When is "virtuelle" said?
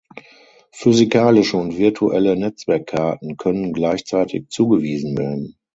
1.77-2.35